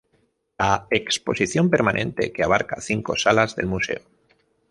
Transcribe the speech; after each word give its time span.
La 0.57 0.87
exposición 0.89 1.69
permanente 1.69 2.31
que 2.33 2.43
abarca 2.43 2.81
cinco 2.81 3.15
salas 3.15 3.55
del 3.55 3.67
museo. 3.67 3.99